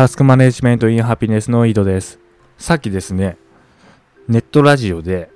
[0.00, 2.18] タスクマネジメントインハピネスの井戸です。
[2.56, 3.36] さっきですね、
[4.28, 5.28] ネットラジオで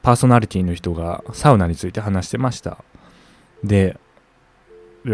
[0.00, 2.82] パーソナリティの人がサウナについて話してました。
[3.62, 3.98] で、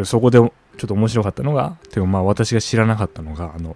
[0.04, 3.74] そこでちょっと面白かったのが、てかまあ私が知らなかったのが、あの、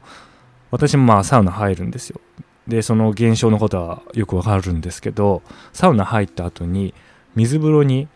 [0.70, 2.20] 私もまあサウナ入るんですよ。
[2.68, 5.42] で、その現象のことはよくわかるんですけど、
[5.72, 6.94] サウナ入った後に
[7.34, 8.06] 水風呂に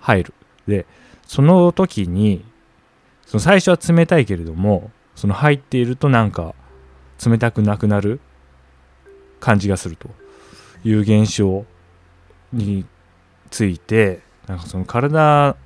[0.00, 0.34] 入る。
[0.66, 0.84] で、
[1.28, 2.44] その時に、
[3.24, 6.54] その最初は冷たいけれども、その入っているとなんか
[7.24, 8.20] 冷たくなくなる
[9.40, 10.08] 感じがすると
[10.84, 11.64] いう現象
[12.52, 12.84] に
[13.50, 15.56] ついてなんかその体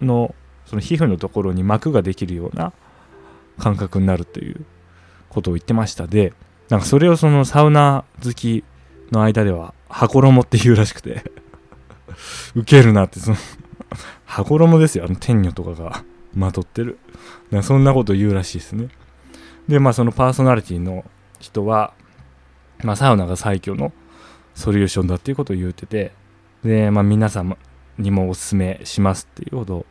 [0.00, 0.34] の
[0.66, 2.72] その皮膚のところに膜ができるような
[3.58, 4.64] 感覚になるという
[5.28, 6.06] ことを言ってました。
[6.06, 6.32] で
[6.68, 8.64] なんかそれをそのサウナ好き
[9.10, 11.24] の間では羽衣っていうらしくて
[12.54, 13.36] ウケるなってその
[14.24, 15.04] 羽衣ですよ。
[15.04, 16.04] あの天女とかが。
[16.34, 16.98] まとってる。
[17.62, 18.88] そんなこと言うらしいですね。
[19.68, 21.04] でまあそのパーソナリティの
[21.40, 21.94] 人は、
[22.82, 23.92] まあ、サウナが最強の
[24.54, 26.12] ソリューションだっていうことを言ってて
[26.64, 27.56] で、まあ、皆様
[27.98, 29.86] にもおすすめしますっていうことを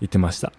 [0.00, 0.52] 言ってました。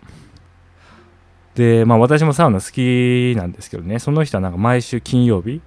[1.56, 4.00] でまあ私もサウナ好きなんですけどね。
[4.00, 5.62] その人はなんか毎週金曜日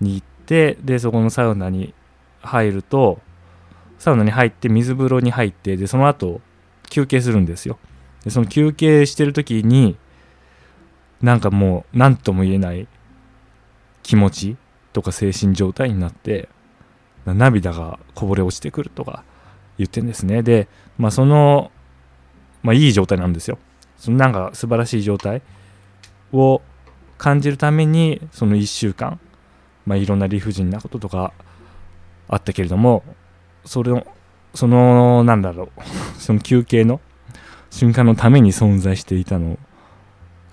[0.00, 1.94] に行ってでそこのサウナに
[2.40, 3.20] 入ると
[3.98, 6.40] サウナに入って水風呂に入ってでその後
[6.88, 7.78] 休憩するんですよ。
[8.24, 9.96] でその休憩してる時に
[11.22, 12.86] なんかもう何とも言えない
[14.02, 14.56] 気持ち
[14.92, 16.48] とか精神状態になって
[17.26, 19.24] 涙がこぼれ落ちてくるとか
[19.76, 20.42] 言ってんですね。
[20.42, 21.70] でまあその
[22.62, 23.58] まあいい状態なんですよ。
[23.96, 25.42] そのなんか素晴らしい状態
[26.32, 26.62] を
[27.16, 29.20] 感じるためにその1週間
[29.86, 31.32] まあいろんな理不尽なこととか
[32.28, 33.02] あったけれども
[33.64, 34.06] それの
[34.54, 35.68] そのなんだろう。
[36.18, 37.00] その休憩の
[37.70, 39.58] 瞬間のために存在していたの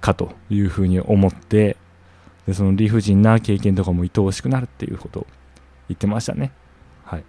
[0.01, 1.77] かというふうに思って
[2.45, 5.27] でその理不尽な経験とかも愛おしくなるっていうことを
[5.89, 6.51] 言ってましたね。
[7.03, 7.23] はい。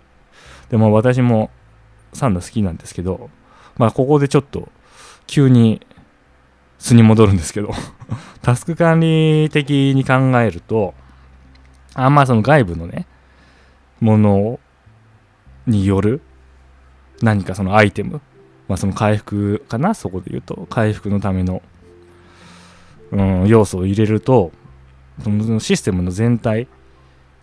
[0.69, 1.51] でも私も
[2.13, 3.31] サウナ好きなんですけど
[3.77, 4.69] まあここでちょっと
[5.27, 5.81] 急に
[6.79, 7.73] 素に戻るんですけど
[8.43, 10.95] タスク管理的に考えると
[11.95, 13.07] あんまその外部のね
[14.01, 14.61] もの
[15.67, 16.21] による
[17.23, 18.21] 何かそのアイテム
[18.69, 20.67] まあ、その回復かなそこで言うと。
[20.71, 21.63] 回復のための、
[23.13, 24.53] うん、要素を入れると
[25.23, 26.69] そのシステムの全体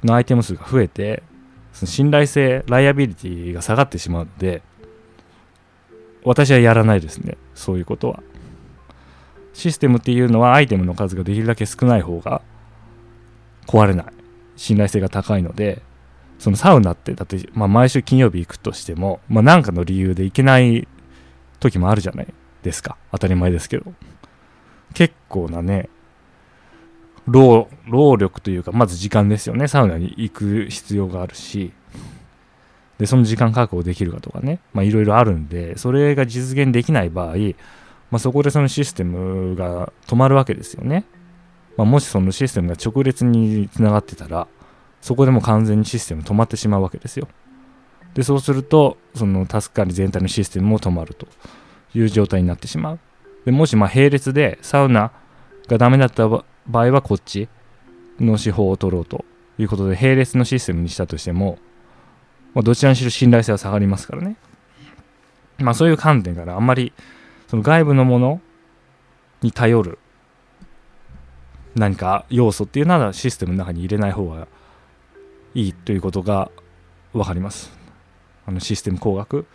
[0.04, 1.24] のアイテム数が増えて
[1.72, 4.62] その信頼性ライアビリティが下がってしまうので
[6.24, 7.38] 私はやらないですね。
[7.54, 8.24] そういうことは。
[9.54, 12.42] システムっていうのはアイテムの数ができるだけ少ない方が
[13.68, 14.06] 壊れない。
[14.56, 15.82] 信頼性が高いので
[16.40, 20.88] そのサウナってだって、まあ、毎週金曜日行くとしても、まあ、何かの理由で行けない
[21.70, 22.28] 時もあるじゃない
[22.62, 22.98] ですか。
[23.12, 23.94] 当たり前ですけど。
[24.94, 25.90] 結構なね
[27.26, 29.68] 労労力というかまず時間ですよね。
[29.68, 31.74] サウナに行く必要があるし。
[33.00, 34.60] でその時間確保できるかとかね。
[34.74, 37.36] まあいろいろあるんでそれが実現できない場合、
[38.12, 41.04] まあ、そこでそのシステムが止まるわけですよね、
[41.76, 44.48] まあ、もしそのシステムが直列につながってたら
[45.02, 47.28] そこでも完全にシステム止まってしまうわけですよ。
[48.14, 51.28] でそうするとそのタスク管理全体のシステムも止まると。
[51.96, 53.00] いう状態になってしまう。
[53.46, 55.12] でもしま並列でサウナ
[55.68, 57.48] がダメだった場合はこっち
[58.20, 59.26] の手法を取ろうと。
[59.60, 61.60] いうことで並列のシステムにしたとしても、
[62.56, 64.36] まあ、どちらにしろ信頼性は下がりますからね。
[65.60, 66.92] まあそういう観点からあんまり
[67.48, 68.42] その外部のもの
[69.44, 70.00] に頼る
[71.76, 74.48] 何か要素っていうのはシステムの中に入れない方が
[75.54, 76.50] いいということが
[77.14, 77.83] 分かります。
[78.46, 79.46] あのシステム工学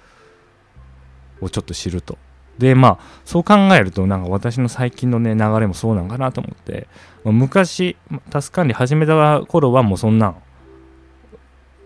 [1.41, 2.19] をちょっと知ると。
[2.59, 6.89] でまあそう考えるとなんか私の最近のね流れもそうなんかなと思って、
[7.25, 7.97] 昔
[8.31, 10.37] タスク管理始めた頃はもうそんなん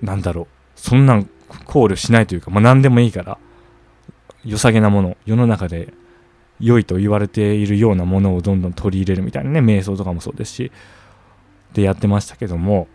[0.00, 1.28] なんだろうそんなん
[1.66, 3.38] 考慮しないというか、まあ、何でもいいから
[4.44, 5.92] 良さげなもの世の中で
[6.58, 10.72] 良いと言われているようなものをどんどん取り入れるみたいなね瞑想とかもそうですし
[11.74, 12.88] でやってましたけども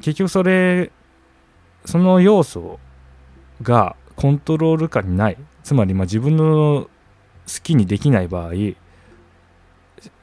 [0.00, 0.90] 結局それ
[1.84, 2.78] その要素
[3.62, 5.36] がコントロール下にない。
[5.62, 6.88] つまりま自分の好
[7.62, 8.52] きにできない場合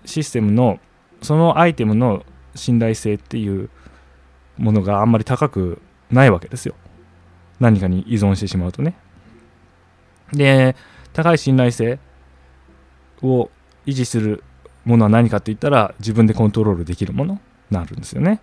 [0.06, 0.80] システムの
[1.22, 2.26] そのアイテムの
[2.56, 3.70] 信頼性っていう
[4.58, 5.82] ものがあんまり高く
[6.12, 6.76] ないわけですよ。
[7.60, 8.96] 何かに依存してしまうとね。
[10.34, 10.76] で
[11.14, 12.00] 高い信頼性
[13.22, 13.50] を
[13.86, 14.44] 維持する
[14.86, 17.40] ものは何かって言ったら自分でコントロールできるものに
[17.70, 18.42] なるんですよね。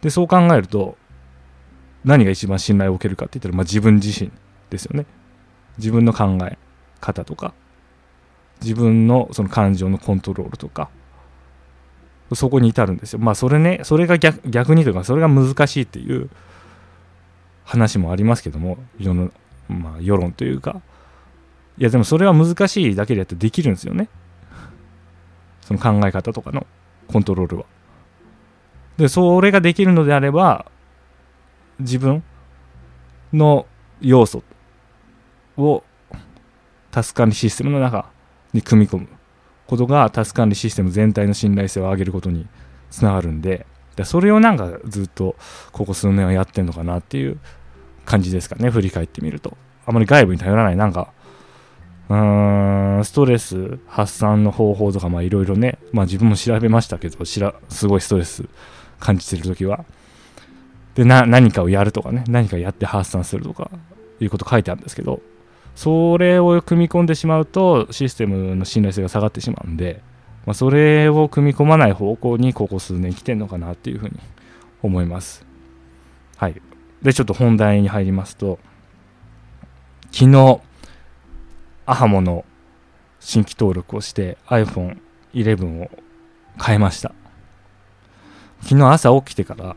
[0.00, 0.96] でそう考えると
[2.06, 4.30] 何が一番信頼を受けるかって言ったら、まあ、自分自身
[4.70, 5.04] ですよね。
[5.76, 6.56] 自分の考え
[7.00, 7.52] 方とか
[8.62, 10.88] 自分のその感情のコントロールとか
[12.32, 13.18] そこに至るんですよ。
[13.18, 16.30] まあそれねそれが逆逆にというかそれが難しいっていう
[17.64, 19.30] 話もありますけども世の
[19.68, 20.80] まあ世論というか。
[21.78, 24.08] いやでもそれは難しいだけでやってできるんですよね。
[25.60, 26.66] その考え方とかの
[27.06, 27.64] コントロールは。
[28.96, 30.70] でそれができるのであれば
[31.78, 32.22] 自分
[33.32, 33.66] の
[34.00, 34.42] 要素
[35.56, 35.82] を
[36.90, 38.10] タス管理システムの中
[38.52, 39.08] に組み込む
[39.66, 42.46] ことがタス管理システム全体の信頼性を上げることに
[42.90, 45.36] つながるんででそれをなんかずっと
[45.72, 47.38] ここ数年はやってんのかなっていう
[48.04, 49.56] 感じですかね振り返ってみると。
[49.86, 51.12] あまり外部に頼らないなんか
[52.08, 58.44] うーんストレス発散の方法とかまあいろいろねまあ自分も調べましたけどしらすごいストレス
[58.98, 59.84] 感じてる時は。
[60.96, 63.70] で何かをやるとかね何かやって発散するとか
[64.18, 65.20] いうこと書いてあるんですけど
[65.74, 70.02] それを組み込んでしまうとシステムの信頼性が下がってしまうんで、
[70.46, 74.18] まあ、それを組み込まない方向にここ数年来てんのかなっていうふうに
[74.82, 75.44] 思います。
[76.38, 76.60] はい。
[77.02, 78.58] でちょっと本題に入りますと
[80.10, 80.60] 昨日
[81.84, 82.46] アハモの
[83.20, 85.90] 新規登録をして iPhone11 を
[86.58, 87.12] 変えました。
[88.62, 89.76] 昨日朝起きてから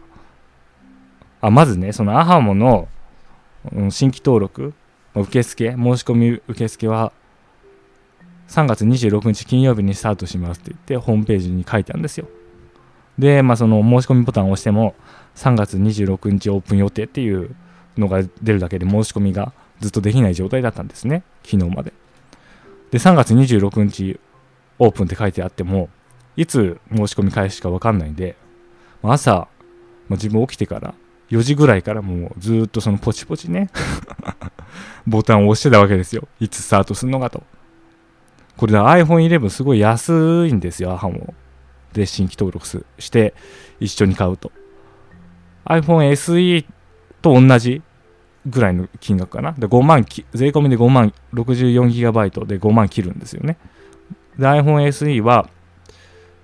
[1.41, 2.87] あまずねそのアハモの、
[3.89, 4.73] 新規登録
[5.15, 7.11] 受付申し込み受付は
[8.47, 12.27] 3月26日金曜日にスタートしますって言ってホームページに書いてあるんですよ。
[13.17, 14.95] でまあその申し込みボタンを押しても
[15.35, 17.55] 3月26日オープン予定っていう
[17.97, 19.51] のが出るだけで申し込みが
[19.81, 21.23] ずっとできない状態だったんですね。
[21.43, 21.93] 昨日まで。
[22.91, 24.19] で3月26日
[24.79, 25.89] オープンって書いてあっても
[26.35, 28.35] いつ申し込み開始か分かんないんで
[29.03, 29.47] 朝、まあ、
[30.11, 30.95] 自分起きてから
[31.29, 33.69] 4時ぐらいからもうずっとそのポチポチね
[35.05, 36.27] ボタンを押してたわけですよ。
[36.39, 37.43] いつスタートするのかと。
[38.57, 41.33] これだ iPhone 11すごい安いんですよ、アハモ。
[41.93, 42.67] で、新規登録
[42.99, 43.33] して
[43.79, 44.51] 一緒に買うと。
[45.65, 46.65] iPhone SE
[47.21, 47.81] と同じ
[48.45, 49.53] ぐらいの金額かな。
[49.53, 53.57] で、5万税込みで5万 64GB で5万切るんですよね。
[54.37, 55.49] で、iPhone SE は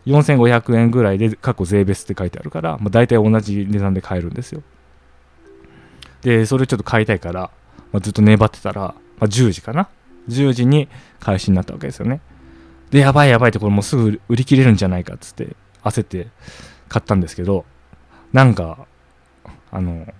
[0.05, 4.61] 4500円ぐらいで過去税別って書いてあるから、まあ、大体同じ値段で買えるんですよ。
[6.25, 7.51] で、それちょっと買いたいから、
[7.92, 9.89] まあ、ずっと粘ってたら、まあ、10時かな
[10.27, 10.89] ？10時に
[11.19, 12.19] 開始になったわけですよね。
[12.89, 16.30] で、やばいやばいってこれもうすぐ売り切れるんじゃないかっつって焦って
[16.89, 17.63] 買ったんですけど、
[18.33, 18.88] なんか、
[19.72, 20.12] あの、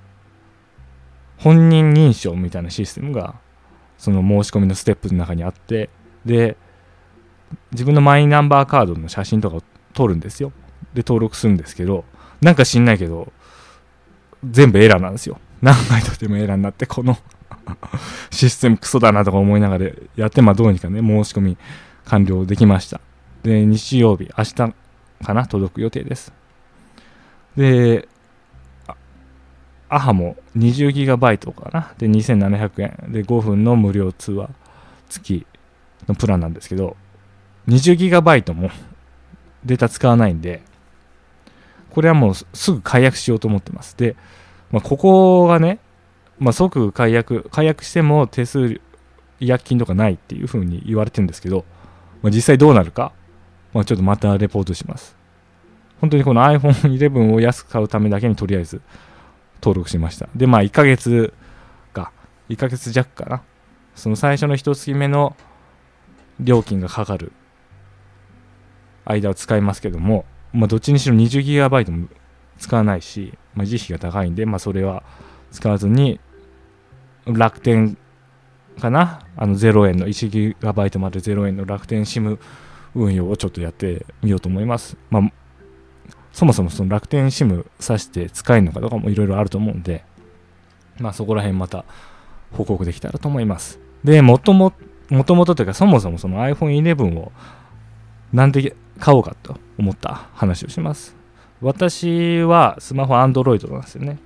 [1.40, 3.34] 本人認証みたいなシステムが、
[3.98, 5.90] その申し込みのステップの中にあって、
[6.24, 6.56] で、
[7.72, 9.63] 自分のマイナンバーカードの写真とかを
[9.96, 10.51] 撮るんですよ。
[10.94, 12.06] で、登録するんですけど、
[12.42, 13.34] なんか知んないけど、
[14.48, 15.40] 全部エラーなんですよ。
[15.65, 17.17] 何回とてもエラーになって、この
[18.29, 21.57] システムクソだなとか思いながらやって、まあどうにかね、申し込み
[22.06, 23.01] 完了できました。
[23.41, 24.73] で、日曜日、明日か
[25.33, 26.31] な、届く予定です。
[27.57, 28.07] で、
[29.89, 31.94] アハも 20GB かな。
[31.97, 33.12] で、2700円。
[33.12, 34.51] で、5分の無料通話
[35.09, 35.47] 付き
[36.07, 36.95] のプランなんですけど、
[37.67, 38.69] 20GB も
[39.63, 40.62] データ使わないんで、
[41.89, 43.97] これはもうすぐ解約しようと思ってます。
[43.97, 44.15] で、
[44.71, 45.79] まあ、ここがね、
[46.39, 48.81] まあ、即解約、解約しても手数
[49.39, 51.65] 違約金とかないっていうふうに言われてるんですけど、
[52.22, 53.12] まあ、実際どうなるか、
[53.74, 55.15] まあ、ちょっとまたレポートします。
[56.01, 58.81] 本当にこの iPhone11 を安く買うためだけにとりあえず
[59.62, 60.27] 登録しました。
[60.36, 61.34] で、まあ1ヶ月
[61.93, 62.12] か、
[62.50, 63.41] 1ヶ月弱かな。
[63.95, 65.36] その最初の1月目の
[66.39, 67.31] 料金がかかる
[69.05, 72.07] 間を使いますけども、まあ、どっちにしろ 20GB も
[72.57, 75.03] 使わないし、まあ、維持費が高いんで、まあ、それは
[75.51, 76.19] 使わずに
[77.25, 77.97] 楽天
[78.79, 79.21] かな？
[79.38, 82.38] あの0円の 1GB まで0円の楽天 SIM
[82.93, 84.97] 運用をちょっとやってみようと思います。
[85.09, 85.31] まあ、
[86.31, 90.03] そもそもその楽天 SIM 挿して使えるのかとかもいろいろあると思うんで、
[91.00, 91.85] まあそこら辺また
[92.51, 93.79] 報告できたらと思います。
[94.03, 94.74] で、もとも、
[95.09, 97.31] もともとというかそもそもその iPhone 11を
[98.33, 101.15] なんで買おうかと思った話をします。
[101.62, 104.19] 私はスマホ Android なんですよね。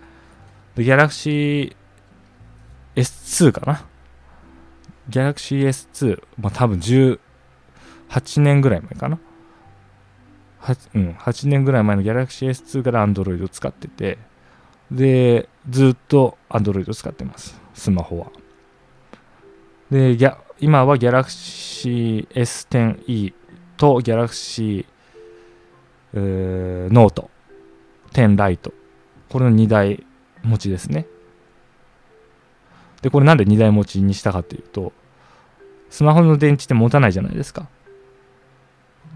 [0.75, 1.75] で、Galaxy
[2.95, 3.85] S2 かな
[5.09, 7.19] Galaxy S2、まあ多分18
[8.37, 9.19] 年ぐらい前かな
[10.61, 14.17] 8, うん、8年ぐらい前の Galaxy S2 から Android を使ってて、
[14.91, 18.31] で、ずっと Android を使ってます、スマホは。
[19.91, 20.17] で、
[20.59, 23.33] 今は Galaxy S10e
[23.77, 24.85] と Galaxy
[26.13, 27.29] Note。10
[28.13, 28.73] Lite。
[29.29, 30.05] これの2台
[30.43, 31.05] 持ちですね。
[33.01, 34.91] でこれなんで2台持ちにしたかっていうと
[35.89, 37.67] スマホの電池って持たないじゃないですか。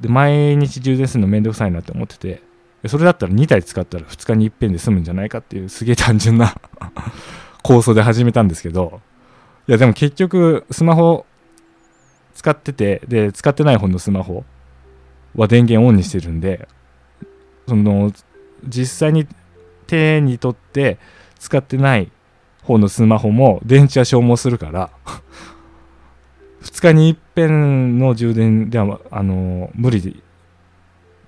[0.02, 2.42] で毎日充電するのめんどくさいなって思ってて
[2.88, 6.56] それだったら2台使ったら2日に一遍で済むんじゃないかっていうすげえ単純な
[7.64, 9.02] 構想で始めたんですけど
[9.68, 11.26] いやでも結局スマホ
[12.34, 14.44] 使っててで使ってない方のスマホ
[15.36, 16.68] は電源オンにしてるんで
[17.68, 18.12] その
[18.68, 19.28] 実際に
[19.88, 20.98] 手に取って
[21.40, 22.12] 使ってない
[22.64, 24.90] 方のスマホも電池は消耗するから
[26.64, 30.14] 2日に一遍の充電ではあの無理っ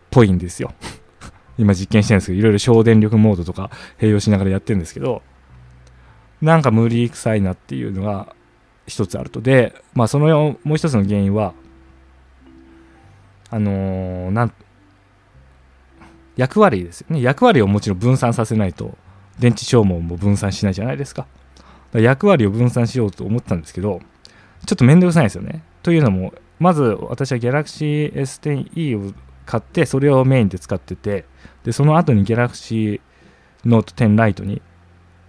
[0.09, 0.73] ぽいんですよ。
[1.57, 5.21] 今実験してるんですけどいろいろ省電力モードとか併用しながらやってるんですけど
[6.41, 8.33] なんか無理臭いなっていうのが
[8.87, 9.41] 一つあると。
[9.41, 11.53] でまあそのもう一つの原因は
[13.49, 14.53] あのー、なん
[16.35, 17.07] 役割ですよ。
[17.09, 18.97] ね役割をもちろん分散させないと
[19.39, 21.27] 電池消耗も分散しないじゃないですか。
[21.95, 24.01] か役割を分散しようと思ったんですけど
[24.65, 25.63] ちょっと面倒くさいんですよね。
[25.83, 29.13] というのもまず私は Galaxy S10e を
[29.45, 31.25] 買ってそれをメインで使ってて
[31.63, 32.99] でその後に Galaxy
[33.65, 34.61] Note 10 Lite に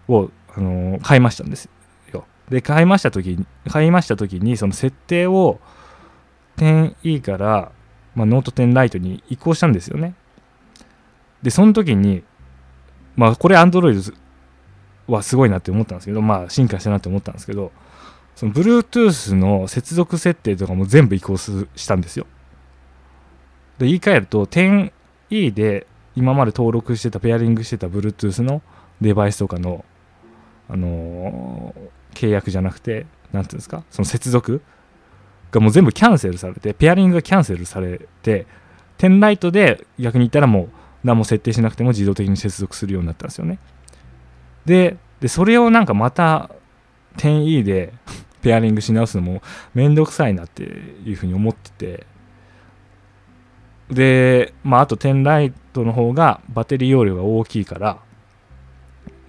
[0.09, 1.69] を、あのー、買いましたんです
[2.13, 2.25] よ。
[2.49, 5.61] で買いました時買いました時にその設定を
[6.57, 7.73] 10e から、
[8.15, 10.15] まあ、Note 10 Lite に移行したんですよね。
[11.43, 12.23] でその時に
[13.17, 14.15] まあこれ Android
[15.07, 17.73] はすごいなって思ったんですけどまあ進化したなって思ったんですけど
[18.35, 22.27] その Bluetooth の接続設定とかも全部移行したんですよ。
[23.79, 28.63] で言い換えると 10E で今まで登録してたペアリングしてた Bluetooth の
[29.01, 29.85] デバイスとかの
[30.69, 34.63] あのー、契約じゃなくて何ていうんですかその接続
[35.53, 38.47] がもう全部キャンセルされてペアリングがキャンセルされて
[38.99, 40.71] 10ライトで逆に言ったらもう
[41.05, 43.59] 何も設定しなくても自動的に接続するようになったんですよね。
[44.65, 46.51] ででそれをなんかまた
[47.17, 47.93] 10E で
[48.43, 49.43] ペアリングし直すのも
[49.75, 52.07] めんどくさいなっていうふうに思ってて。
[53.91, 57.99] でまああと10ライトの方がバッテリー容量が大きいから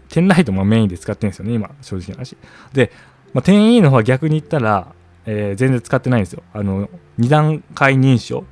[0.10, 2.36] 10ライトもメインで使ってるんですよね今正直な話。
[2.74, 2.92] で、
[3.34, 4.94] まあ、10E の方は逆に言ったら、
[5.26, 6.42] えー、全然使ってないんですよ。
[6.54, 8.46] あの2段階認証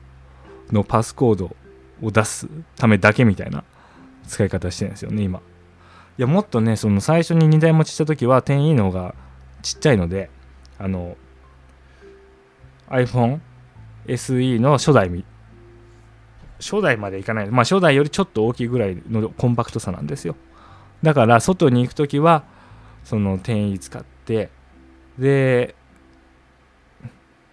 [0.71, 1.55] のパスコード
[2.01, 3.63] を出すためだけみたいな
[4.27, 5.39] 使い方してるんですよね今。
[5.39, 5.41] い
[6.21, 9.15] やもっとねその最初に2台持ちした時は 10E の方が
[9.61, 10.29] ちっちゃいので
[10.79, 11.17] あの
[12.87, 13.39] iPhone
[14.07, 15.25] SE の初代
[16.59, 17.49] 初代までいかない。
[17.49, 20.35] まあ初代よりちょっと大きいぐらいのコンパクトさなんですよ。
[21.03, 22.43] だから外に行く時は
[23.03, 24.49] その 10E 使って
[25.17, 25.75] で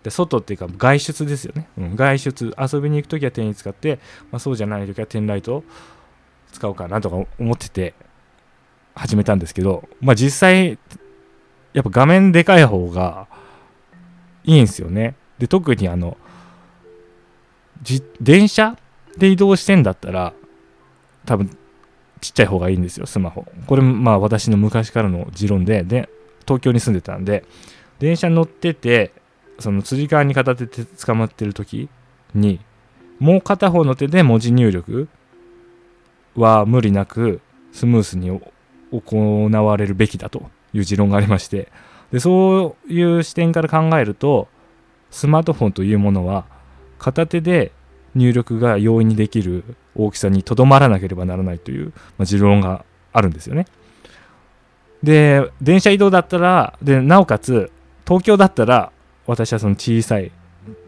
[0.03, 3.99] で外っていうか外出ですよね、うん、外出遊びに行く時は 10E 使って、
[4.31, 5.65] まあ、そうじゃない時は10ライトを
[6.53, 7.95] 使おうかなとか思ってて
[8.95, 10.79] 始めたんですけどまあ実際
[11.73, 13.27] やっぱ画面でかい方が
[14.45, 15.15] いいんですよね。
[15.39, 16.17] で、特にあの、
[18.21, 18.77] 電車
[19.17, 20.33] で移動してんだったら、
[21.25, 21.57] 多分
[22.21, 23.47] ちっちゃい方がいいんですよ、スマホ。
[23.67, 26.09] これ、まあ私の昔からの持論で、で、
[26.47, 27.45] 東京に住んでたんで、
[27.99, 29.13] 電車乗ってて、
[29.59, 31.89] そのつり革に片手で捕まってる時
[32.35, 32.61] に、
[33.19, 35.09] もう片方の手で文字入力
[36.35, 37.41] は無理なく
[37.73, 38.41] スムースに
[38.91, 41.71] 行われるべきだという持論がありまして
[42.11, 44.49] でそういう視点から考えると
[45.11, 46.47] スマートフォンというものは
[46.99, 47.73] 片手で
[48.15, 53.67] 入力が容易にできる大きさにとどまらなければならないという、まあ、持論があるんですよね。
[55.03, 57.71] で電車移動だったらでなおかつ
[58.07, 58.93] 東京だったら
[59.27, 60.33] 私はその小さい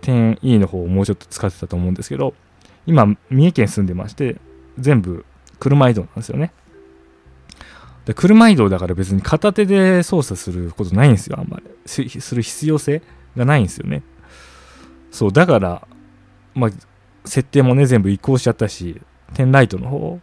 [0.02, 2.34] 10E の方をもうちょっと使ってたと思うんですけど
[2.86, 4.36] 今三重県住んでまして
[4.78, 5.24] 全部
[5.58, 6.52] 車移動なんですよね。
[8.04, 11.64] で車移動だから別に片手で操作することないんですよ、あんまり。
[11.86, 13.02] する必要性
[13.36, 14.02] がないんですよね。
[15.10, 15.88] そう、だから、
[16.54, 16.70] まあ、
[17.24, 19.00] 設定もね、全部移行しちゃったし、
[19.32, 20.20] 10 Lite の方、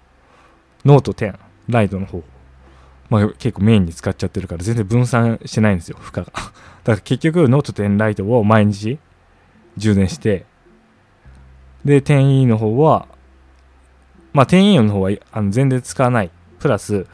[0.85, 1.39] ノート10
[1.69, 2.23] Lite の方、
[3.11, 6.31] まあ、結構メインに使っちゃってるから全然分散してないんですよ、負荷が。
[6.33, 6.51] だか
[6.85, 8.97] ら結局、ノート10 Lite を毎日
[9.77, 10.45] 充電して、
[11.85, 13.07] で、10E の方は、
[14.33, 16.31] まあ、10E の方はあの全然使わない。
[16.59, 17.05] プラス、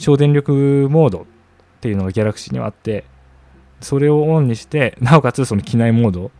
[0.00, 1.24] 省電力モードっ
[1.80, 3.04] ていうのがギャラクシーにはあって
[3.80, 6.30] それをオンにしてなおかつその機内モード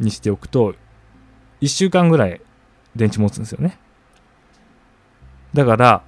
[0.00, 0.74] にしておくと
[1.60, 2.40] 1週間ぐらい
[2.96, 3.78] 電池持つんですよね
[5.52, 6.02] だから、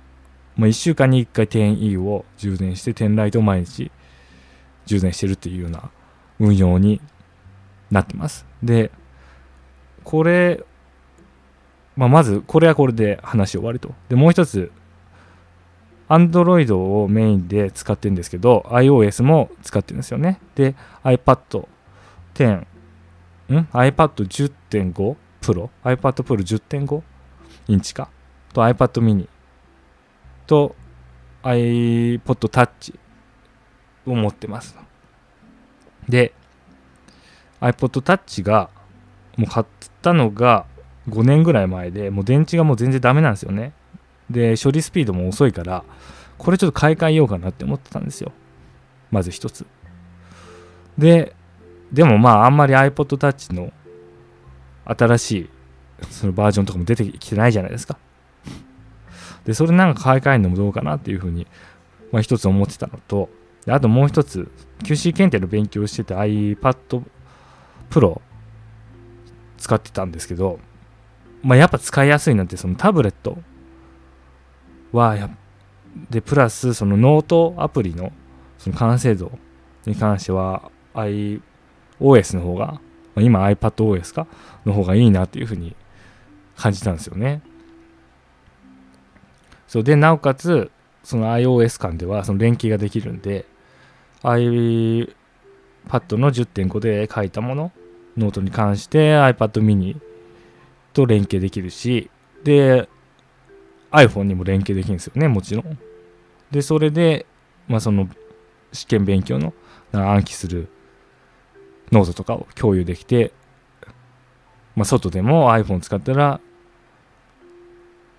[0.57, 3.91] まあ、1週間に1回 10E を充電して10ライトを毎日
[4.87, 5.91] 充電してるっていうような
[6.41, 7.01] 運用に
[7.91, 8.91] なってますで
[10.03, 10.65] これ、
[11.97, 14.73] まあ、まずこれはこれで話終わりとでもう一つ
[16.09, 20.39] Android をメインで使ってるんですけど、iOS も使ってるんですよね。
[20.55, 21.67] で、iPad
[22.35, 22.67] 10、ん
[23.49, 27.03] ?iPad 10.5 Pro、iPad Pro 10.5
[27.67, 28.09] インチか、
[28.53, 29.29] と iPad mini
[30.47, 30.75] と
[31.43, 32.99] iPod Touch
[34.07, 34.77] を持ってます。
[36.09, 36.33] で、
[37.61, 38.71] iPod Touch が
[39.37, 39.67] もう買っ
[40.03, 40.67] たのが
[41.09, 43.73] 5年ぐらい前でもう電池がもう全然ダメなんですよね。
[44.31, 45.85] で、処理スピードも遅いから、
[46.39, 48.33] これちょっと買い替えようかなって思ってたんですよ。
[49.11, 49.67] まず一つ。
[50.99, 51.35] で、
[51.93, 53.73] でもまああんまり iPod Touch の
[54.85, 55.51] 新しい
[56.11, 57.99] そのバージョンとかも出てきてないじゃないですか。
[59.47, 61.47] で、それなんか買い替えるのもどうかなっていうふうに、
[62.13, 63.31] まあ一つ思ってたのと、
[63.65, 64.51] であともう一つ、
[64.83, 67.03] QC 検定の勉強をしてて iPad
[67.91, 68.21] Pro
[69.59, 70.59] 使ってたんですけど、
[71.43, 73.39] まあやっぱ使いやすいなんてそのタブレット
[74.93, 75.31] はや
[76.11, 78.13] で、プラスそのノートアプリの
[78.59, 79.33] その完成度
[79.87, 82.81] に関しては iOS の方が、
[83.15, 84.27] ま、今 iPadOS か
[84.65, 85.75] の方がいいなっていうふうに
[86.57, 87.43] 感じたんですよね。
[89.67, 90.71] そうで、なおかつ、
[91.03, 93.47] その iOS 間ではその連携ができるんで、
[94.23, 95.07] iPad
[96.17, 97.73] の10.5で書いたもの、
[98.17, 100.01] ノートに関して iPad mini
[100.93, 102.11] と連携できるし、
[102.45, 102.89] で、
[103.91, 105.79] iPhone にも連携できるんですよね、もちろん。
[106.51, 107.27] で、それで、
[107.69, 108.09] まあその
[108.73, 109.53] 試験勉強の
[109.93, 110.69] 暗記する
[111.93, 113.33] ノートとかを共有できて、
[114.75, 116.41] まあ外でも iPhone 使ったら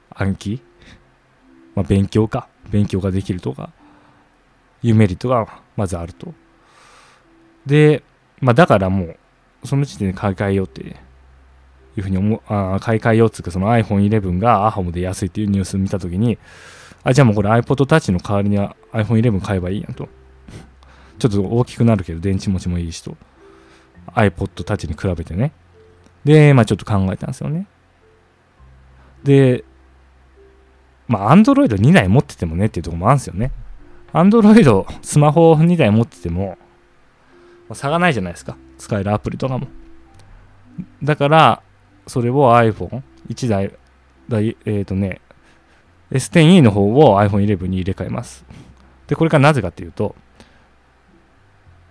[0.10, 0.62] 暗記
[1.78, 3.70] まあ、勉強か、勉強ができるとか、
[4.82, 6.34] いうメリットがまずあると。
[7.68, 8.02] で、
[8.40, 9.18] まあ、だからもう、
[9.64, 10.90] その時点で買い替えようってい
[11.98, 16.40] うふうに思う、あ買い替えようっていうか、その iPhone11 が AHOM で安いっていうニュースを見たときに、
[17.04, 20.10] あ、じゃあもうこれ iPod Touch の代わりに iPhone11 買えばいいやんと。
[21.20, 23.16] ちょっと大きくなるけど、電池持ちもいいしと。
[24.16, 25.52] iPod Touch に比べてね。
[26.26, 27.68] で、まあちょっと考えたんですよね。
[29.24, 29.64] で、
[31.08, 33.52] まあ、アンドロイド2台持っててもねっていうとこもあるんですよね。
[34.14, 36.58] アンドロイド、スマホ2台持ってても、
[37.70, 38.58] ま、差がないじゃないですか。
[38.78, 39.68] 使えるアプリとかも。
[41.04, 41.62] だから、
[42.08, 43.50] それを iPhone1
[44.30, 45.22] 台、えっ、ー、とね、
[46.12, 48.46] S10e の方を iPhone11 に入れ替えます。
[49.08, 50.16] で、これがなぜかっていうと、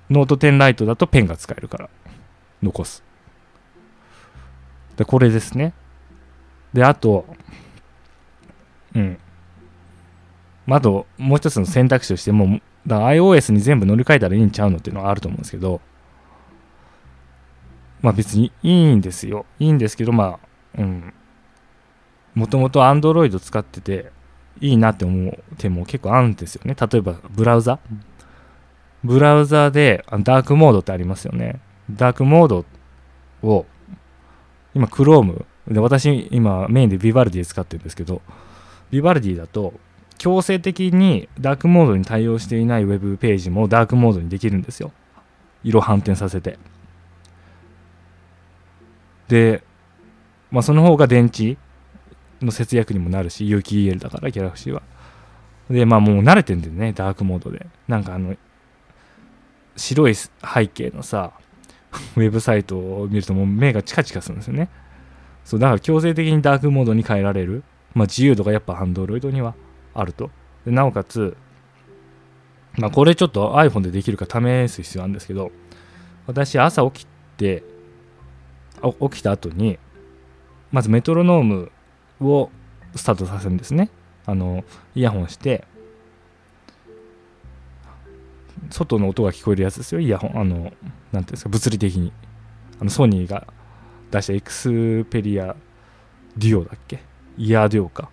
[0.09, 1.91] ノート10 Lite だとペンが使えるから、
[2.63, 3.03] 残す。
[4.97, 5.75] で、これですね。
[6.73, 7.27] で、あと、
[8.97, 9.19] うん。
[10.69, 15.81] あと、もう一つの選択肢としても、だ iOS に全部乗り換えたらいいんちゃうのっていうのはあると思うんですけど、
[18.03, 19.47] まあ別にいいんですよ。
[19.59, 20.39] いいんですけど、ま
[20.77, 21.15] あ、うん。
[22.35, 24.13] もともと Android 使ってて、
[24.61, 26.75] いいなって思う点も結構あるんですよね。
[26.79, 27.79] 例えば、ブラウザ。
[29.05, 31.61] ブラウザで、ダークモードってありますよね。
[31.91, 32.65] ダークモード
[33.43, 33.67] を、
[34.75, 35.45] 今、Chrome。
[35.69, 38.23] で、私、今、メインで Vivaldi 使ってるんですけど、
[38.91, 39.75] ビバルディだと
[40.19, 44.93] 強制的にダークモードに対応していないウェブページもダークモードにできるんですよ。
[45.63, 46.59] 色反転させて。
[49.29, 49.63] で、
[50.51, 51.57] まあその方が電池
[52.41, 54.83] の節約にもなるし、有機 EL だから、ギャラクシーは。
[55.69, 57.67] で、まあもう慣れてんでね、ダークモードで。
[57.89, 58.37] なんかあの、
[59.77, 60.31] 白い背
[60.73, 61.33] 景のさ、
[62.17, 64.69] ウェブサイトを見るともう目がチカチカするんですよね。
[65.45, 67.65] そう、だから強制的にダークモードに変えられる。
[67.97, 69.55] まあ、自由度がやっぱ Android には
[69.95, 70.31] あると。
[70.67, 71.35] でなおかつ、
[72.77, 75.51] まあ、これちょっと iPhone でできるか試す必要あるんですけど、
[76.27, 77.07] 私朝起き
[77.39, 77.65] て、
[79.01, 79.79] 起きた後に、
[80.73, 81.73] まずメトロノーム
[82.21, 82.51] を
[82.95, 83.89] スタートさせるんですね。
[84.27, 84.63] あの、
[84.95, 85.65] イヤホンして、
[88.69, 90.39] 外の音が聞こえるやつですよ、イヤホン。
[90.39, 92.13] あの、なんていうんですか、物理的に。
[92.79, 93.47] あの、ソニーが
[94.11, 95.57] 出したエクスペリア
[96.37, 97.01] デュオだっけ？
[97.39, 98.11] Ear Duo か。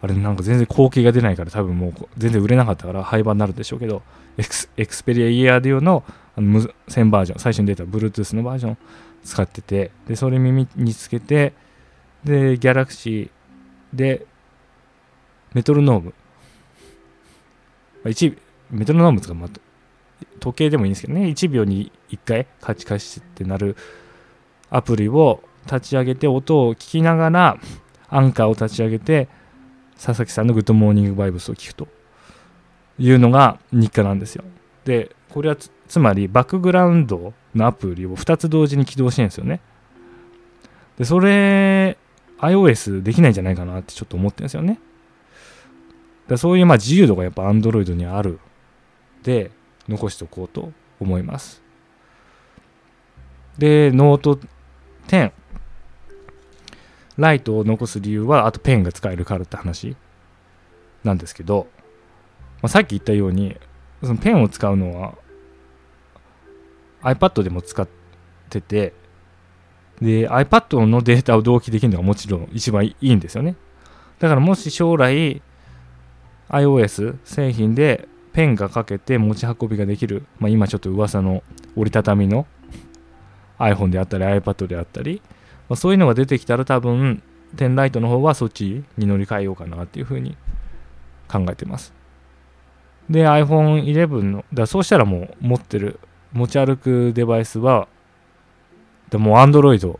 [0.00, 4.02] あれなんか全然後継が出ないから多分もう全然売れなかったから廃盤になるんでしょうけど、
[4.36, 6.04] エクス Xperia Ear Duo の
[6.36, 8.78] あの無線バージョン、最初に出た Bluetooth のバージョン
[9.24, 11.52] 使ってて、で、それ耳につけて、
[12.24, 14.24] で、 Galaxy で、
[15.52, 16.14] メトロノーム。
[18.04, 18.38] 1
[18.70, 19.48] メトロノームとか、まあ、
[20.38, 23.76] 時計でもいいんですけどね、1秒に1回カチカチってなる
[24.70, 27.58] アプリを立ち上げて音を聞きながら、
[28.10, 29.28] アンカーを立ち上げて、
[29.94, 31.88] 佐々木さんのグッドモーニングバイブスを聞くと
[32.98, 34.44] いうのが日課なんですよ。
[34.84, 39.60] で、これはつまりバックグラウンドのアプリを2つ同時に起動してるんですよね。
[40.98, 41.98] で、それ、
[42.38, 44.78] iOS できないんじゃないかなってちょっと思ってるんですよね。
[46.28, 48.38] だそういうまあ自由度がやっぱ Android にある
[49.22, 49.50] で
[49.88, 51.62] 残しておこうと思います。
[53.56, 54.38] で、ノート
[55.08, 55.32] 10
[57.18, 59.96] Lite を残す理由はあとペンが使えるからって話
[61.04, 61.66] なんですけど、
[62.62, 63.56] まあ、さっき言ったように
[64.02, 65.14] そのペンを使うのは
[67.02, 67.88] iPad でも使っ
[68.48, 68.94] てて
[70.00, 73.56] で iPad のデータを同期できるのがもちろん一番いいんですよね。
[74.20, 75.42] だからもし将来
[76.48, 81.42] iOS 製品でペンがかけて持ち運びができる、まあ、今ちょっと噂の
[81.74, 82.46] 折りたたみの
[83.58, 85.20] iPhone であったり iPad であったり、
[85.68, 87.22] まあ、そういうのが出てきたら多分
[87.56, 90.36] テンライトの方はそっちに乗り換えようかなっていうふうに
[91.28, 91.92] 考えてます。
[93.08, 95.98] で iPhone11 のだそうしたらもう持ってる
[96.32, 97.88] 持ち歩くデバイスは
[99.10, 99.98] でも Android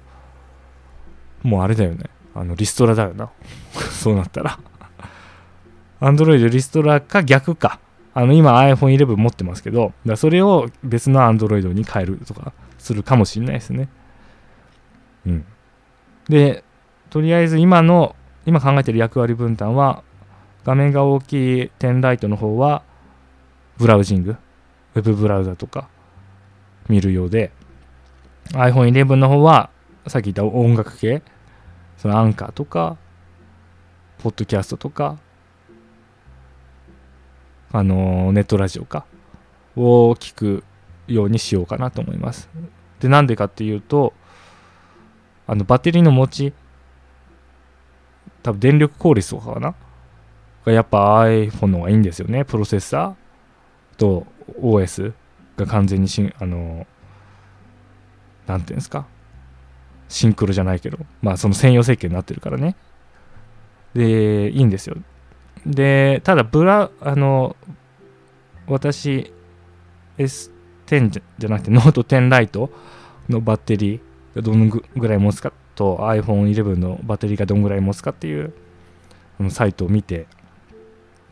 [1.42, 2.04] もうあれだよね。
[2.34, 3.30] あのリストラだよな。
[3.90, 4.58] そうなったら。
[6.00, 7.80] Android リストラか逆か。
[8.14, 13.88] あの今 iPhone11 持ってますけどだそれを別の Android に変えるとかするかもしれないですね。
[15.26, 15.44] うん。
[16.28, 16.64] で
[17.10, 18.14] とりあえず今の
[18.46, 20.02] 今考えてる役割分担は
[20.64, 22.82] 画面が大きい10ライトの方は
[23.78, 24.36] ブラウジング
[24.94, 25.88] ウェブブラウザとか
[26.88, 27.52] 見るようで
[28.52, 29.70] iPhone11 の方は
[30.06, 31.22] さっき言った音楽系
[31.96, 32.96] そのアンカーとか
[34.18, 35.18] ポッドキャストとか
[37.70, 39.04] あのネットラジオか
[39.76, 40.64] を聞く
[41.06, 42.48] ようにしようかなと思います。
[43.00, 44.12] でなんでかっていうと
[45.48, 46.52] あのバッテリーの持ち
[48.42, 49.74] 多分電力効率とかかな？
[50.64, 52.44] がやっぱ iPhone の方がいいんですよね。
[52.44, 53.98] プロセッサー？
[53.98, 54.26] と
[54.60, 55.12] OS
[55.56, 56.86] が完全にしんあの
[58.46, 59.06] なんていうんですか？
[60.08, 60.98] シンクロじゃないけど。
[61.22, 62.76] まあその専用設計になってるからね。
[63.94, 64.96] でいいんですよ。
[65.66, 67.56] でただブラあの
[68.66, 69.32] 私
[70.18, 72.70] S10 じゃなくてノート10 Lite
[73.28, 74.00] のバッテリー
[74.38, 78.52] がどのぐらい持つかと iPhone11 のバッテリーがどのぐらい持つかっていう
[79.50, 80.26] サイトを見て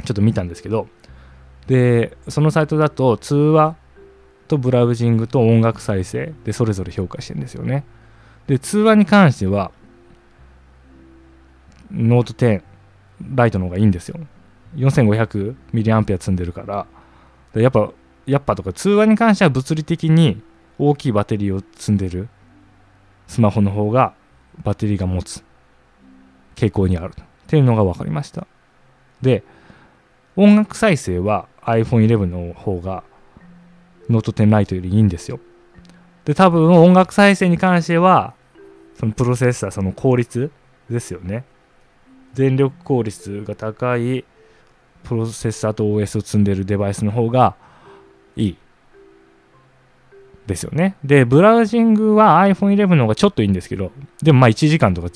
[0.05, 0.89] ちょっと見たんですけど
[1.67, 3.77] でそのサイトだと通話
[4.47, 7.85] とブラウジングと音楽再生でそれぞれ評価してるんですよね。
[8.47, 9.73] で通話に関しては
[11.91, 12.63] ノート10
[13.35, 14.21] Lite の方がいいんですよ。
[14.77, 16.87] 4500mAh 積んでるから。
[17.61, 17.91] やっぱ
[18.27, 20.43] やっぱとか通話に関しては物理的に
[20.79, 22.29] 大きいバッテリーを積んでる。
[23.27, 24.15] スマホの方が
[24.65, 25.45] バッテリーが持つ
[26.55, 28.47] 傾向にあるっていうのが分かりました。
[29.21, 29.43] で
[30.37, 33.03] 音楽再生は iPhone11 の方が
[34.09, 35.41] ノート10 Lite よりいいんですよ。
[36.25, 38.35] で多分音楽再生に関しては
[38.99, 40.51] そのプロセッサーその効率
[40.91, 41.45] ですよね。
[42.35, 44.25] 電力効率が高い
[45.05, 47.57] プロセッサーと OS を積んでるデバイスの方が
[48.37, 48.57] いい。
[50.47, 50.97] ですよね。
[51.05, 55.09] で、ブラウジングは iPhone11 の方がちょっといいんですけど、でもまあ1時間とか、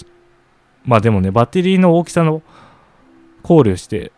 [0.84, 2.42] まあでもね、バッテリーの大きさの
[3.42, 4.12] 考慮して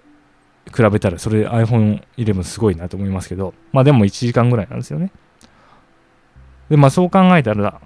[0.75, 5.13] 比べたら、それ iPhone11 すごいなと思いますけど、まあでも1時間ぐらいなんですよね。
[6.71, 7.81] で、まあそう考えたら、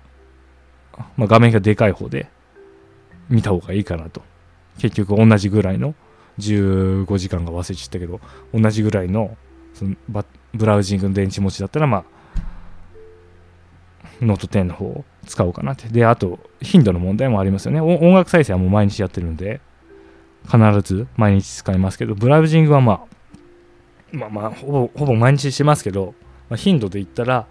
[1.16, 2.28] まあ、画面がでかい方で
[3.28, 4.22] 見た方がいいかなと。
[4.78, 5.94] 結局同じぐらいの
[6.38, 8.20] 15時間が忘れちゃったけど、
[8.54, 9.36] 同じぐらいの
[9.74, 9.94] その
[10.54, 12.04] ブラウジングの電池持ちだったら、まあ、
[14.20, 15.88] ノート10の方を使おうかなって。
[15.88, 17.81] で、あと、頻度の問題もありますよね。
[17.81, 19.61] 音楽再生はもう毎日やってるんで、
[20.44, 23.16] 必ず毎日使いますけど、ブラウジングはまあ、
[24.12, 26.14] まあまあ、ほぼ、ほぼ毎日しますけど、
[26.48, 27.46] まあ、頻度で言ったら、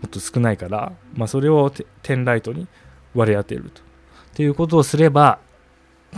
[0.00, 2.68] もっと少ないから、まあ、それを10ライトに
[3.14, 3.82] 割り当てると。
[3.82, 3.84] っ
[4.34, 5.38] ていうことをすれば、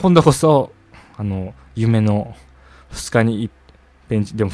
[0.00, 0.72] 今度こそ、
[1.16, 2.34] あの、夢の
[2.92, 3.52] 2日に一
[4.08, 4.50] 遍、でも、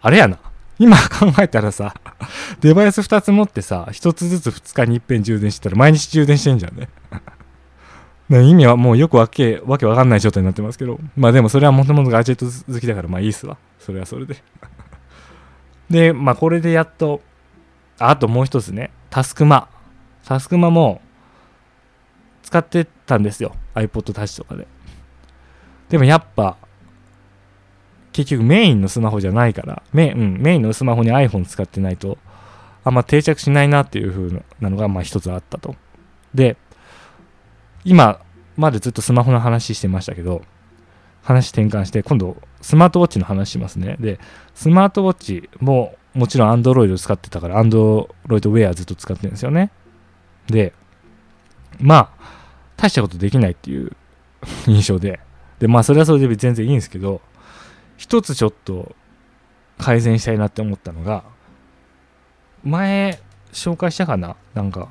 [0.00, 0.38] あれやな。
[0.82, 1.94] 今考えたらさ、
[2.60, 6.88] デバイス2つ持ってさ、1つずつ2日に一遍充電してたら毎日充電してんじゃんね。
[8.28, 13.58] 意味はもうよくわけ、わけわかんない状態になってますけど、まあでもそれはもともとガジェット好きだからまあいいっすわ。
[13.78, 14.42] それはそれで。
[15.88, 17.20] で、まあこれでやっと、
[18.00, 19.68] あともう一つね、タスクマ。
[20.24, 21.00] タスクマも
[22.42, 23.54] 使ってたんですよ。
[23.74, 24.66] iPod Touch とかで。
[25.90, 26.56] でもやっぱ、
[28.12, 32.18] 結局メインのスマホじゃないからメ,、うん、メインのスマホに iPhone 使ってないと
[32.84, 35.76] あんま定着しないなっていう風なのがまあ一つあったと。
[36.34, 36.56] で
[37.84, 38.20] 今
[38.56, 40.42] までずっとスマホの話してましたけど
[41.22, 43.96] 話転換して今度スマートウォッチの話しますね。
[43.98, 44.18] で
[44.54, 49.70] スマートウォッチももちろん Android 使ってたから Android Wear ずっと使ってるんですよね。
[50.46, 50.72] で
[51.80, 52.10] まあ
[52.76, 53.92] 大したことできないっていう
[54.66, 55.20] 印象で。
[55.58, 57.20] でまあそれはそれで全然いいんですけど
[57.96, 58.94] 一つちょっと
[59.78, 61.24] 改善したいなって思ったのが
[62.64, 63.20] 前
[63.52, 64.36] 紹介したかな？
[64.54, 64.88] なんか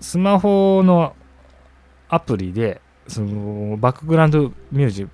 [0.00, 1.14] スマホの
[2.08, 5.08] アプリでそのバックグラウンドミュージッ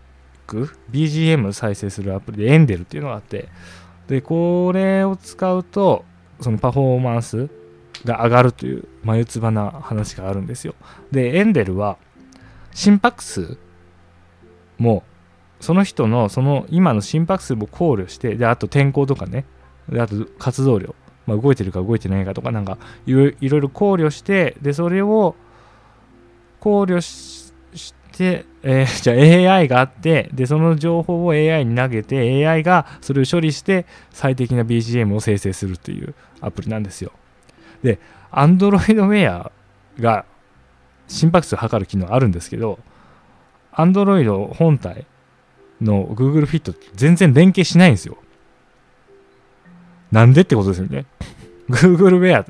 [0.47, 3.49] ク？BGM 再生するアプリでエンデルっていうのがあって
[4.09, 6.05] でこれを使うと
[6.41, 7.49] そのパフォーマンス
[8.05, 10.75] が上がるという眉唾な話があるんですよ。
[11.11, 11.97] でエンデルは
[12.73, 13.59] 心拍数
[14.79, 15.03] も
[15.61, 19.45] その人のその今の心拍数も考慮してであと天候とかね。
[19.89, 20.95] であと活動量、
[21.27, 25.37] まあ、動いてるか動いてないかとかなんかいろいろ考慮してでそれを
[26.59, 27.53] 考慮し
[28.13, 37.13] てえー、 じゃあ AI があってでその情報を AI に投げて AI がそれを処理して最適な BGM を生成するっていうアプリなんですよ。
[37.83, 38.01] で
[38.33, 39.51] Android Wear
[40.01, 40.25] が
[41.07, 42.81] 心拍数を測る機能あるんですけど
[43.73, 45.07] Android 本体
[45.81, 48.17] の Google Fit 全然連携しないんですよ。
[50.13, 51.07] なんでってことですよね。
[51.69, 52.47] Google Wear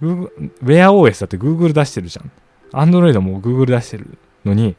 [0.00, 2.30] Google Wear OS だって Google 出してるじゃん。
[2.72, 4.76] Android も Google 出してるのに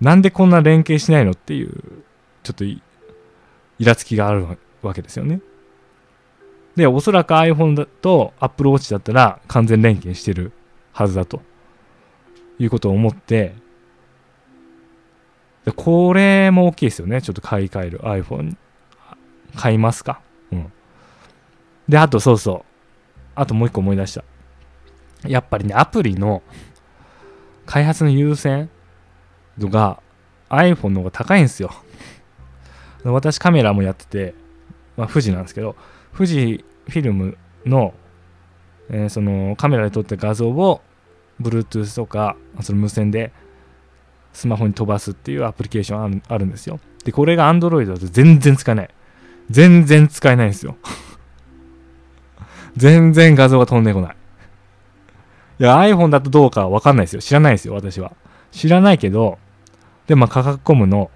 [0.00, 1.72] なんでこんな連携しないのっていう、
[2.42, 2.80] ちょっとイ
[3.80, 4.46] ラつきがある
[4.82, 5.40] わけですよね。
[6.76, 10.52] で、おそらく iPhone だと Apple Watch だったら完全連携してる
[10.92, 11.42] はずだと
[12.58, 13.54] いうことを思って、
[15.68, 17.20] でこれも大きいですよね。
[17.20, 18.56] ちょっと買い替える iPhone。
[19.54, 20.22] 買いますか？
[20.50, 20.72] うん。
[21.86, 22.62] で、あとそうそう。
[23.34, 24.24] あともう一個思い出した。
[25.28, 26.42] やっぱりね、アプリの
[27.66, 28.70] 開発の優先
[29.58, 30.00] 度が
[30.48, 31.70] iPhone の方が高いんですよ。
[33.04, 34.34] 私カメラもやってて、
[34.96, 35.76] まあ、富士なんですけど、
[36.16, 37.92] 富士フィルムの、
[38.88, 40.80] えー、そのカメラで撮った画像を
[41.42, 43.32] Bluetooth とかその無線で
[44.38, 46.78] スマホに飛ばすっていうアプリケーションあるんですよ。
[47.04, 48.90] で、これが Android だと全然使えない。
[49.50, 50.76] 全然使えないんですよ。
[52.76, 54.16] 全然画像が飛んでこない。
[55.58, 57.20] いや、iPhone だとどうかわかんないですよ。
[57.20, 58.12] 知らないですよ、私は。
[58.52, 59.38] 知らないけど、
[60.06, 61.10] で、まあ、価格コムの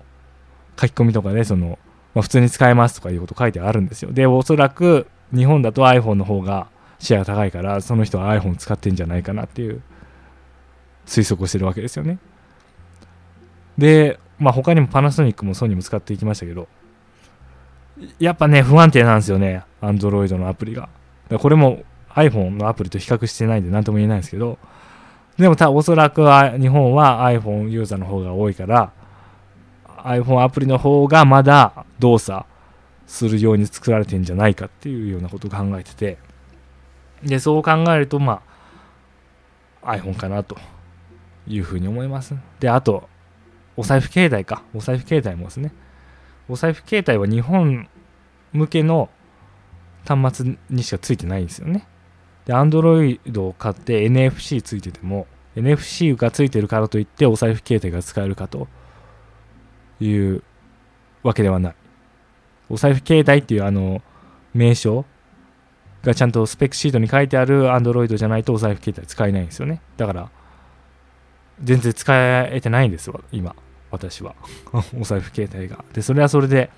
[0.81, 1.79] 書き込みとかで、その、
[2.17, 4.11] まあ、普通に使えますとかいうこと書いてあるんですよ。
[4.11, 6.67] で、おそらく日本だと iPhone の方が
[6.99, 9.81] シェアが高いから、その人は iPhone 使ってんじゃないかなっていう
[11.07, 12.19] 推測をしてるわけですよね。
[13.79, 16.69] で、まあ、他にもパナソニックもソニーも使っていきましたけど、
[18.19, 20.89] やっぱね、不安定なんですよね、Android のアプリが。
[21.39, 24.59] これも iPhone のアプリと比較してないんで何とも言えないんですけど、
[25.39, 26.23] でもおそらく
[26.59, 28.93] 日本は iPhone ユーザーの方が多いから
[30.05, 32.45] iPhone アプリの方がまだ動作
[33.07, 36.19] するように作られてんじゃないかっていうようなことを考えてて
[37.25, 38.43] でそう考えるとま
[39.83, 40.57] あ iPhone かなと
[41.47, 43.09] いうふうに思いますであと
[43.77, 45.73] お財布携帯かお財布携帯もですね
[46.49, 47.89] お財布携帯は日本
[48.53, 49.09] 向けの
[50.07, 51.87] 端末にしかついてないんですよね
[52.45, 58.69] で、Android を買って NFC ついてても、NFC がついてるからといってお財布携帯が使えるかと
[60.01, 60.43] いう
[61.23, 61.75] わけではない。
[62.69, 64.03] お財布携帯っていうあの
[64.55, 65.05] 名称
[66.03, 69.83] がちゃんとスペックシートに書いてある Android じゃないとお財布携帯使えないんですよね。
[69.97, 70.31] だから、
[71.61, 73.55] 全然使えてないんですわ、今、
[73.91, 74.35] 私は。
[74.99, 75.85] お財布携帯が。
[75.93, 76.71] で、それはそれで、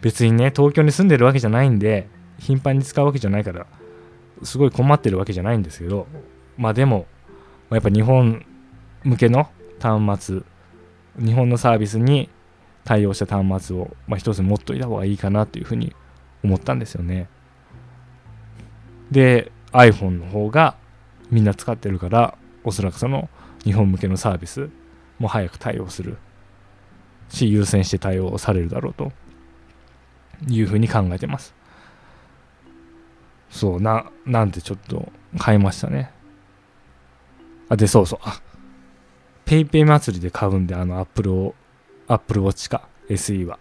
[0.00, 3.66] 別にね、東京に住んでるわけじゃないんで、頻繁に使うわけじゃないから、
[4.42, 6.06] すごい困ってるわけじゃないんですけど、
[6.56, 7.06] まあでも、
[7.70, 8.44] やっぱ日本
[9.04, 9.48] 向けの
[9.80, 10.42] 端末、
[11.24, 12.28] 日本のサービスに
[12.84, 15.94] 対応した端末を、まあ、一つ持っといた方がいいかなというふうに
[16.42, 17.28] 思ったんですよね。
[19.10, 20.76] で、iPhone の方が
[21.30, 23.28] みんな使ってるから、おそらくその
[23.64, 24.68] 日本向けのサービス
[25.18, 26.18] も早く対応する
[27.28, 29.12] し、優先して対応されるだろうと
[30.48, 31.54] いうふうに考えてます。
[33.50, 36.10] そう、な、なんてちょっと買いましたね。
[37.68, 38.18] あ、で、そうそう。
[38.22, 38.40] あ、
[39.44, 41.54] ペイペイ祭りで買うんで、あの、アップルを、
[42.08, 43.58] アップルウォッチか、SE は。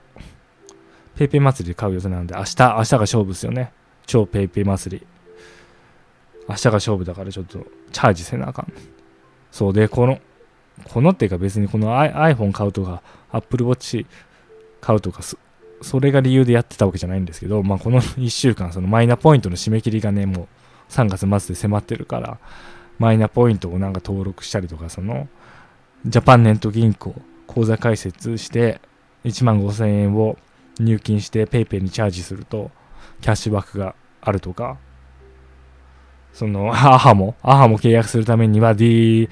[1.16, 3.74] ペイペイ祭りで買う予定なんで、明日、明日が勝負ですよね。
[4.06, 5.08] 超ペイペイ祭り。
[6.48, 8.74] 明日が勝負だからちょっとチャージせなあかん。
[9.52, 10.20] そうで、この、
[10.86, 14.06] このっていうか別にこの iPhone 買うとか、Apple Watch
[14.80, 15.22] 買うとか
[15.82, 20.48] それが理由でやってたわけじゃないんですけど、まあ、この 1週間、そのマイナポイントの締め切りがね、もう
[20.92, 22.38] 3月末で迫ってるから、
[23.00, 25.28] マイナポイントをなんか登録したりとか、その、
[26.06, 27.16] ジャパンネット銀行、
[27.48, 28.80] 口座開設して、
[29.26, 30.38] 1万5000円を
[30.80, 32.72] 入金して PayPay にチャージすると、
[33.22, 34.78] キャッシュバックがあるとか、
[36.34, 39.30] その、アハも、アハも契約するためには D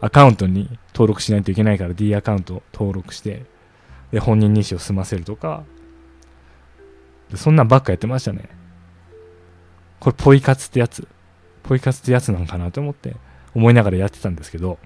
[0.00, 3.44] アカウントに登録しないといけないから D アカウント登録して、
[4.12, 5.64] で、本人認証を済ませるとか、
[7.34, 8.48] そんなんばっかやってましたね。
[10.00, 11.08] これ、ポイ活ってやつ。
[11.62, 13.16] ポイ活ってやつなのかなと思って、
[13.54, 14.78] 思いながらやってたんですけど、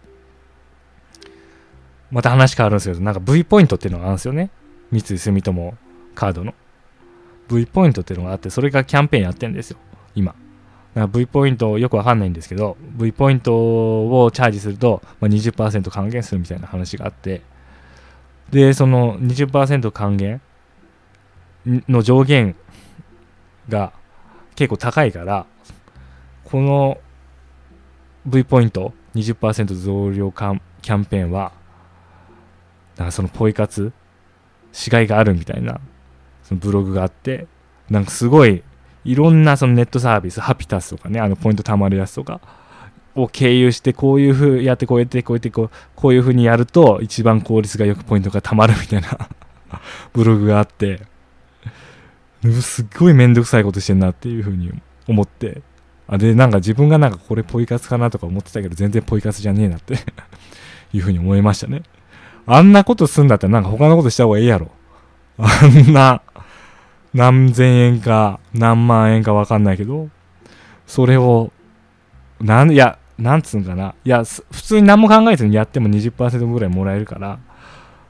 [2.10, 4.50] また話変わるんですけど、なんか V ポイントっていうのがあるんですよね。
[4.90, 5.74] 三井住友
[6.14, 6.54] カードの。
[7.48, 9.78] V ポイントっていうのがあって、それがキャンペーンやってんですよ、
[10.94, 17.42] V ポイントよくわかんないんですけど、V ポイントをチャージすると、まあ、20%還元するみたいな話があって、
[18.50, 20.40] で、その20%還元
[21.66, 22.56] の上限
[23.68, 23.92] が
[24.56, 25.46] 結構高いから、
[26.44, 26.98] この
[28.26, 31.52] V ポイント20%増量キャンペーンは、
[32.96, 33.92] なんかそのポイ活、
[34.72, 35.80] しがいがあるみたいな、
[36.42, 37.46] そのブログがあって、
[37.88, 38.64] なんかすごい、
[39.04, 42.40] いろんなそのネットサービス、ハピタスとかね、あのポイント貯まるやつとか
[43.14, 49.28] を経由して、こういうふうやって、こうやって、こうやって、こう、こういうふうにやると、一番効率がよくポイントが貯まるみたいな
[50.12, 51.02] ブログがあって、
[52.60, 54.72] すっごいめんどくさいことしてんなっていうふうに
[55.06, 55.62] 思って、
[56.06, 59.94] あで、なんか自分がなんかこれポイ活かなとか思ってたけど、全然ポイ活じゃねえなって
[60.92, 61.82] いうふうに思いましたね。
[62.46, 64.70] あんなことすんだったらなんか他のことした方がいいやろ。
[65.36, 66.22] あんな、
[67.14, 70.08] 何千円か何万円かわかんないけど、
[70.86, 71.52] それを、
[72.40, 73.94] なん、いや、なんつうんかな。
[74.04, 77.38] いや、普通に何も考えずにやっても20%ぐらいもらえるから、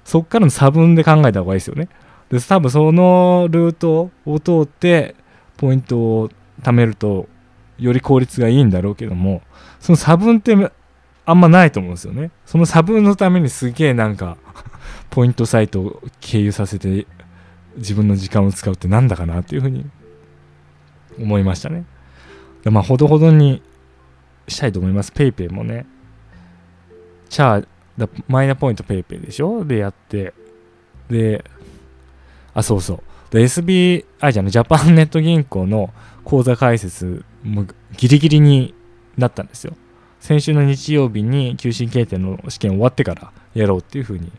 [0.04, 1.88] そっからの差分で考えた方がいいですよね。
[2.30, 5.14] で、多分そのルートを通って、
[5.56, 6.30] ポイントを
[6.62, 7.26] 貯めると、
[7.78, 9.42] より効率がいいんだろうけども、
[9.80, 10.54] その差分って
[11.24, 12.30] あんまないと思うんですよね。
[12.46, 14.36] その差分のためにすげえなんか
[15.10, 17.06] ポイントサイトを経由させて
[17.78, 19.86] 自分の時間を使うってなんだかなっていうふうに
[21.18, 21.84] 思いましたね。
[22.64, 23.62] まあ、ほどほどに
[24.46, 25.12] したいと思います。
[25.12, 25.86] PayPay もね。
[27.28, 29.64] チャー、マイナポイント PayPay でしょ？
[29.64, 30.34] でやって、
[31.08, 31.44] で、
[32.54, 33.02] あ、そうそう。
[33.30, 35.92] SBI じゃない、ジャパンネット銀行の
[36.24, 38.74] 口座開設もギリギリに
[39.16, 39.74] なったんですよ。
[40.20, 44.32] 先週の日曜日に求心形定の試験終わってからやろうっていうふうに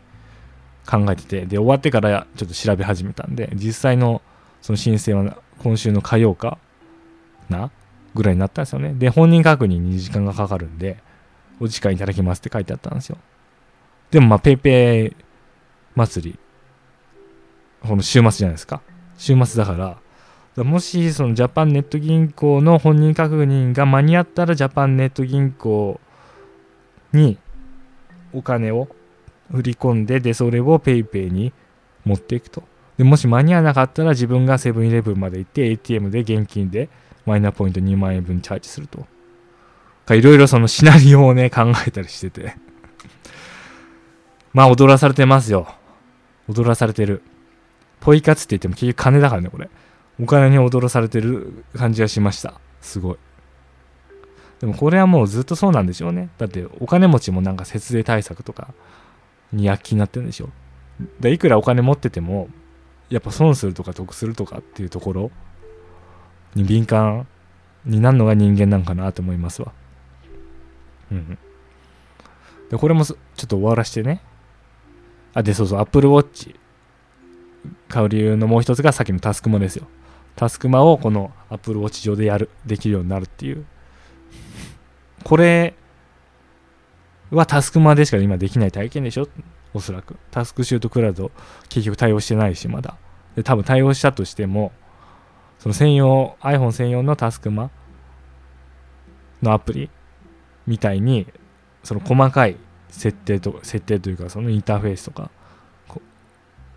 [0.90, 4.22] 考えてて、で、終わってからちょっと調べ始めたんで、実際の
[4.60, 6.58] その申請は今週の火曜か
[7.48, 7.70] な
[8.14, 8.94] ぐらいになったんですよね。
[8.94, 10.98] で、本人確認に時間がかかるんで、
[11.60, 13.18] お時間いただきますって書いてあったんですよ。
[14.10, 15.16] でもまあ、ペイペイ
[15.94, 16.38] 祭り、
[17.86, 18.82] この週末じゃないですか。
[19.16, 19.98] 週末だか
[20.56, 26.00] ら、もしそのジャパンネット銀行の本人確認が間に合ったらジャパンネット銀行
[27.12, 27.38] に
[28.32, 28.88] お金を
[29.52, 31.52] 振り込んででそれを PayPay に
[32.04, 32.62] 持っていくと
[32.98, 36.88] でもし間に合わなかったら自分がセブンイレブンまで行って ATM で現金で
[37.26, 39.06] マイナポイント2万円分チャージすると
[40.06, 42.54] かいろいろそのシナリオをね考えたりしてて
[44.52, 45.74] まあ踊らされてますよ
[46.48, 47.22] 踊らされてる
[48.00, 49.68] ポイ活って言っても結局金だからねこれ
[50.22, 52.60] お金に踊らされてる感じがしました。
[52.82, 53.16] すごい。
[54.60, 56.28] でもこれはもうずっとそうなんでしょうね。
[56.36, 58.74] だってお金持ちもなんか節税対策とか
[59.52, 60.50] に躍起になってるんでしょ。
[61.20, 62.48] でいくらお金持ってても、
[63.08, 65.30] やっぱ損するとか得するとかっていうところ
[66.54, 67.26] に敏感
[67.84, 69.72] になるのが人間なんかなと思いますわ。
[71.10, 71.38] うん。
[72.70, 74.22] で、これもちょっと終わらしてね。
[75.34, 76.54] あ、で、そうそう、Apple Watch
[77.88, 79.86] 買う理由のもう一つがさっきのタスクマですよ。
[80.36, 83.64] タスクマをこの Apple Watch 上でやる、できるようになるっていう。
[85.24, 85.74] これ
[87.30, 89.28] はタスクマでしか今できない体験でしょ？
[89.72, 90.16] おそらく。
[90.30, 91.30] タスクシュートクラウド
[91.68, 92.96] 結局対応してないし、まだ。
[93.36, 94.72] で、多分対応したとしても、
[95.58, 97.70] その専用、iPhone 専用のタスクマ
[99.42, 99.90] のアプリ
[100.66, 101.26] みたいに、
[101.84, 102.56] その細かい
[102.88, 105.30] 設定と、設定というか、そのインターフェースとか、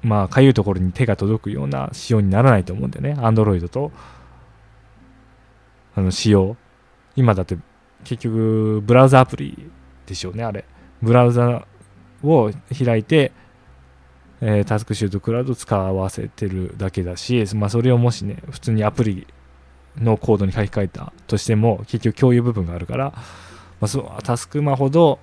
[0.03, 3.91] まあ、かゆいところに手が届くような仕様にならないと思うんでね、Android と、
[5.95, 6.57] あの、仕様。
[7.15, 7.57] 今だって、
[8.03, 9.71] 結局、ブラウザアプリ
[10.05, 10.65] でしょうね、あれ。
[11.01, 11.65] ブラウザ
[12.23, 12.51] を
[12.85, 13.31] 開いて、
[14.41, 19.27] えー、タスクシュートクラウド使わせてるだけだし、まあ、それをもしね、普通にアプリ
[19.97, 25.19] のコードに書き換えたとしても、結局共有部分があるから、まあ、そうタスクマほど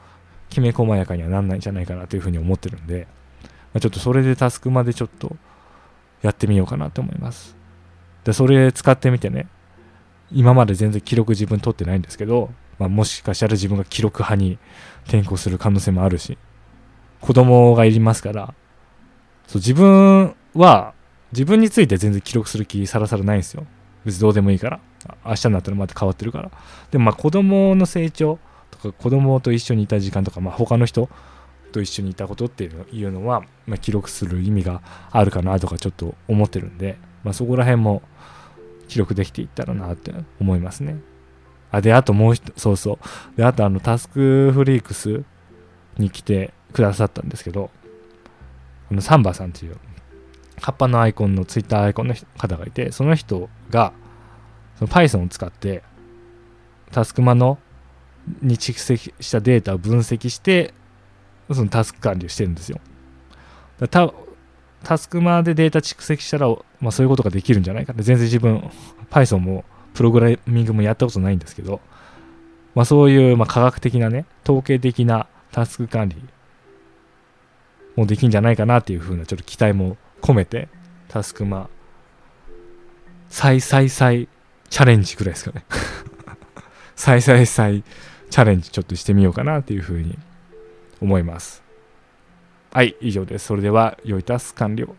[0.48, 3.06] きめ細やかにはなんないんじゃないかなというふうに思ってるんで、
[3.72, 5.36] まあ、ちょっとそれでタスクまでちょっと
[6.22, 7.56] やってみようかなと思います。
[8.24, 9.48] で、それ使ってみてね、
[10.32, 12.50] 今まで全然記録自分取ってないんですけど、
[12.80, 14.58] まあ、もしかしたら自分が記録派に
[15.04, 16.38] 転向する可能性もあるし、
[17.20, 18.54] 子供がいりますから、
[19.46, 20.94] そう自分は
[21.32, 23.66] 自分について全然記録する気さらさらないんですよ。
[24.06, 24.80] 別にどうでもいいから。
[25.24, 26.50] 明日になったらまた変わってるから。
[26.90, 28.38] でもまあ子供の成長
[28.70, 31.10] とか子供と一緒にいた時間とか、まあ他の人
[31.72, 38.02] と一緒にいたことっていうのは、まあ、記録する意味があるかなとかちょっと思ってるんで、まあ、そこら辺も
[38.88, 40.96] 記録できていったらなって思いますね。
[41.70, 42.98] あ、で、あともう一、そうそ
[43.34, 43.36] う。
[43.36, 45.22] で、あとあの、タスクフリークス
[45.98, 47.70] に来て、くださったんですけど、
[48.90, 49.76] あのサンバさんっていう
[50.60, 53.92] 葉っぱのアイコンのツイッターアイコンの方がいて、その人が
[54.78, 55.82] その Python を使って
[56.92, 57.58] タスクマの
[58.42, 60.74] に蓄積したデータを分析して
[61.50, 62.80] そのタスク管理をしてるんですよ。
[63.88, 64.12] た
[64.82, 66.48] タスクマでデータ蓄積したら、
[66.80, 68.70] まあ、そういうことができるんじゃないかって全然自分
[69.10, 69.64] Python も
[69.94, 71.80] プログラミングもやったことないんですけど、
[72.74, 76.16] まあ、そういう、まあ、科学的なね統計的なタスク管理
[77.96, 80.68] もできんじゃないかなっていうふうなちょっと期待も込めて
[81.08, 81.68] タスクマ
[83.28, 84.28] 再再再
[84.68, 85.64] チャレンジくらいですかね。
[86.94, 87.82] 再再再
[88.28, 90.18] チャレンジちょっとしてみようかなっていうふうに
[91.00, 91.62] 思います。
[92.72, 93.46] はい以上です。
[93.46, 94.94] それでは良いタスク完了